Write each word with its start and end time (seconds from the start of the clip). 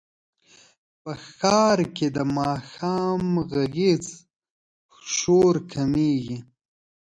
په 1.01 1.11
ښار 1.31 1.79
کې 1.95 2.07
د 2.15 2.17
ماښام 2.37 3.23
غږیز 3.51 4.05
شور 5.15 5.55
کمېږي. 5.71 6.39